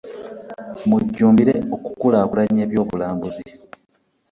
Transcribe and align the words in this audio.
Mu 0.87 0.97
jjumbire 1.05 1.55
okulaakulanya 1.75 2.61
ebyobulambuzi. 2.65 3.47